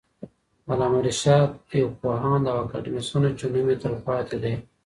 [0.71, 1.51] علامه رشاد
[1.81, 4.53] یو پوهاند او اکاډمیسین وو چې نوم یې تل پاتې دی.